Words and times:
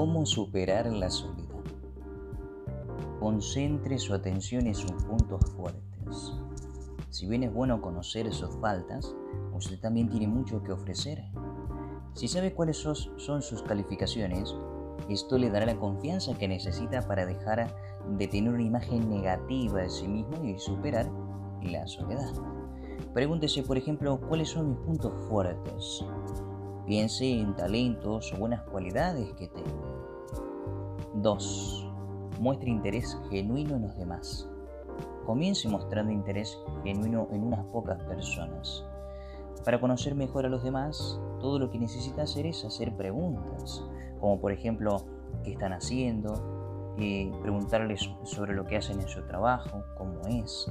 ¿Cómo 0.00 0.24
superar 0.24 0.86
la 0.86 1.10
soledad? 1.10 1.60
Concentre 3.20 3.98
su 3.98 4.14
atención 4.14 4.66
en 4.66 4.74
sus 4.74 4.92
puntos 4.92 5.42
fuertes. 5.54 6.32
Si 7.10 7.26
bien 7.26 7.42
es 7.42 7.52
bueno 7.52 7.82
conocer 7.82 8.32
sus 8.32 8.56
faltas, 8.62 9.14
usted 9.52 9.78
también 9.78 10.08
tiene 10.08 10.26
mucho 10.26 10.62
que 10.62 10.72
ofrecer. 10.72 11.22
Si 12.14 12.28
sabe 12.28 12.54
cuáles 12.54 12.78
son 12.78 13.42
sus 13.42 13.62
calificaciones, 13.62 14.56
esto 15.10 15.36
le 15.36 15.50
dará 15.50 15.66
la 15.66 15.78
confianza 15.78 16.32
que 16.32 16.48
necesita 16.48 17.06
para 17.06 17.26
dejar 17.26 17.70
de 18.16 18.26
tener 18.26 18.54
una 18.54 18.62
imagen 18.62 19.06
negativa 19.06 19.82
de 19.82 19.90
sí 19.90 20.08
mismo 20.08 20.42
y 20.42 20.58
superar 20.58 21.10
la 21.62 21.86
soledad. 21.86 22.32
Pregúntese, 23.12 23.62
por 23.64 23.76
ejemplo, 23.76 24.18
cuáles 24.18 24.48
son 24.48 24.70
mis 24.70 24.78
puntos 24.78 25.12
fuertes. 25.28 26.02
Piense 26.90 27.24
en 27.24 27.54
talentos 27.54 28.32
o 28.32 28.36
buenas 28.36 28.62
cualidades 28.62 29.32
que 29.34 29.46
tengo. 29.46 30.34
2. 31.14 31.88
Muestre 32.40 32.68
interés 32.68 33.16
genuino 33.30 33.76
en 33.76 33.82
los 33.82 33.96
demás. 33.96 34.50
Comience 35.24 35.68
mostrando 35.68 36.10
interés 36.10 36.58
genuino 36.82 37.28
en 37.30 37.44
unas 37.44 37.64
pocas 37.66 38.02
personas. 38.02 38.84
Para 39.64 39.80
conocer 39.80 40.16
mejor 40.16 40.46
a 40.46 40.48
los 40.48 40.64
demás, 40.64 41.20
todo 41.38 41.60
lo 41.60 41.70
que 41.70 41.78
necesita 41.78 42.22
hacer 42.22 42.46
es 42.46 42.64
hacer 42.64 42.96
preguntas, 42.96 43.84
como 44.18 44.40
por 44.40 44.50
ejemplo, 44.50 44.96
¿qué 45.44 45.52
están 45.52 45.72
haciendo? 45.72 46.96
Y 46.98 47.30
preguntarles 47.40 48.10
sobre 48.24 48.52
lo 48.52 48.66
que 48.66 48.78
hacen 48.78 49.00
en 49.00 49.06
su 49.06 49.24
trabajo, 49.28 49.84
cómo 49.96 50.22
es. 50.26 50.68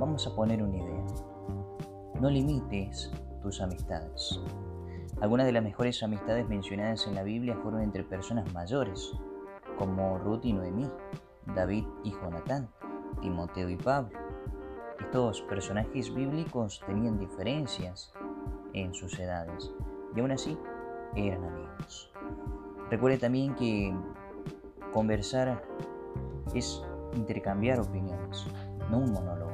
Vamos 0.00 0.26
a 0.26 0.34
poner 0.34 0.62
una 0.62 0.78
idea. 0.78 1.04
No 2.22 2.30
limites 2.30 3.12
tus 3.42 3.60
amistades. 3.60 4.40
Algunas 5.20 5.46
de 5.46 5.52
las 5.52 5.62
mejores 5.62 6.02
amistades 6.02 6.48
mencionadas 6.48 7.06
en 7.06 7.14
la 7.14 7.22
Biblia 7.22 7.56
fueron 7.62 7.82
entre 7.82 8.02
personas 8.02 8.52
mayores, 8.52 9.12
como 9.78 10.18
Ruth 10.18 10.44
y 10.44 10.52
Noemí, 10.52 10.88
David 11.54 11.84
y 12.02 12.10
Jonatán, 12.12 12.68
Timoteo 13.20 13.68
y 13.68 13.76
Pablo. 13.76 14.18
Estos 15.00 15.42
personajes 15.42 16.12
bíblicos 16.12 16.82
tenían 16.86 17.18
diferencias 17.18 18.12
en 18.72 18.92
sus 18.94 19.18
edades 19.18 19.72
y 20.14 20.20
aún 20.20 20.32
así 20.32 20.58
eran 21.14 21.44
amigos. 21.44 22.10
Recuerde 22.90 23.18
también 23.18 23.54
que 23.54 23.94
conversar 24.92 25.62
es 26.54 26.82
intercambiar 27.14 27.80
opiniones, 27.80 28.46
no 28.90 28.98
un 28.98 29.12
monólogo. 29.12 29.52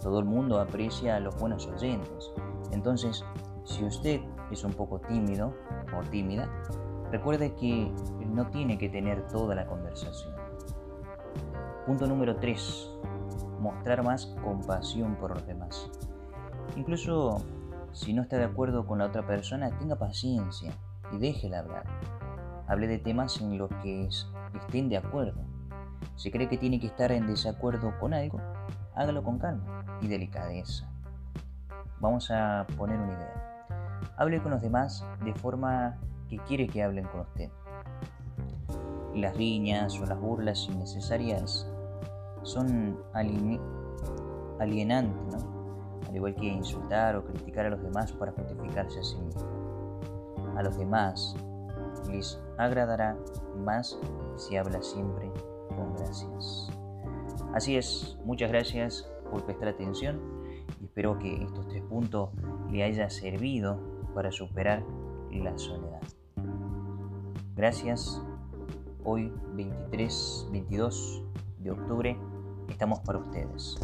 Todo 0.00 0.20
el 0.20 0.24
mundo 0.24 0.60
aprecia 0.60 1.16
a 1.16 1.20
los 1.20 1.36
buenos 1.36 1.66
oyentes. 1.66 2.32
Entonces, 2.72 3.24
si 3.64 3.84
usted 3.84 4.20
es 4.54 4.64
un 4.64 4.72
poco 4.72 5.00
tímido 5.00 5.54
o 5.96 6.02
tímida, 6.10 6.48
recuerde 7.10 7.54
que 7.54 7.92
no 8.26 8.48
tiene 8.48 8.78
que 8.78 8.88
tener 8.88 9.26
toda 9.26 9.54
la 9.54 9.66
conversación. 9.66 10.34
Punto 11.86 12.06
número 12.06 12.36
3. 12.36 12.90
Mostrar 13.60 14.02
más 14.02 14.26
compasión 14.44 15.16
por 15.16 15.34
los 15.34 15.46
demás. 15.46 15.90
Incluso 16.76 17.42
si 17.92 18.12
no 18.12 18.22
está 18.22 18.38
de 18.38 18.44
acuerdo 18.44 18.86
con 18.86 18.98
la 18.98 19.06
otra 19.06 19.26
persona, 19.26 19.76
tenga 19.78 19.96
paciencia 19.96 20.72
y 21.12 21.18
déjela 21.18 21.58
hablar. 21.58 21.84
Hable 22.68 22.86
de 22.86 22.98
temas 22.98 23.40
en 23.40 23.58
los 23.58 23.68
que 23.82 24.08
estén 24.54 24.88
de 24.88 24.96
acuerdo. 24.96 25.40
Si 26.14 26.30
cree 26.30 26.48
que 26.48 26.58
tiene 26.58 26.78
que 26.78 26.86
estar 26.86 27.10
en 27.10 27.26
desacuerdo 27.26 27.92
con 27.98 28.14
algo, 28.14 28.40
hágalo 28.94 29.24
con 29.24 29.38
calma 29.38 29.84
y 30.00 30.06
delicadeza. 30.06 30.88
Vamos 31.98 32.30
a 32.30 32.66
poner 32.76 32.98
una 32.98 33.12
idea. 33.12 33.49
Hable 34.20 34.42
con 34.42 34.50
los 34.50 34.60
demás 34.60 35.02
de 35.24 35.32
forma 35.32 35.98
que 36.28 36.36
quiere 36.40 36.68
que 36.68 36.82
hablen 36.82 37.06
con 37.06 37.20
usted. 37.22 37.48
Las 39.14 39.34
riñas 39.34 39.98
o 39.98 40.04
las 40.04 40.20
burlas 40.20 40.68
innecesarias 40.70 41.66
son 42.42 42.98
alienantes, 44.58 45.46
al 46.06 46.14
igual 46.14 46.34
que 46.34 46.44
insultar 46.44 47.16
o 47.16 47.24
criticar 47.24 47.64
a 47.64 47.70
los 47.70 47.82
demás 47.82 48.12
para 48.12 48.32
justificarse 48.32 49.00
a 49.00 49.02
sí 49.02 49.16
mismo. 49.16 49.40
A 50.54 50.62
los 50.64 50.76
demás 50.76 51.34
les 52.10 52.38
agradará 52.58 53.16
más 53.56 53.98
si 54.36 54.58
habla 54.58 54.82
siempre 54.82 55.32
con 55.70 55.94
gracias. 55.94 56.70
Así 57.54 57.74
es, 57.74 58.18
muchas 58.26 58.50
gracias 58.50 59.10
por 59.30 59.46
prestar 59.46 59.68
atención 59.68 60.20
y 60.78 60.84
espero 60.84 61.18
que 61.18 61.42
estos 61.42 61.66
tres 61.68 61.82
puntos 61.84 62.28
le 62.70 62.84
haya 62.84 63.08
servido 63.08 63.89
para 64.14 64.30
superar 64.32 64.84
la 65.32 65.56
soledad. 65.58 66.00
Gracias. 67.54 68.22
Hoy 69.04 69.32
23, 69.54 70.48
22 70.52 71.22
de 71.58 71.70
octubre 71.70 72.16
estamos 72.68 73.00
para 73.00 73.18
ustedes. 73.18 73.76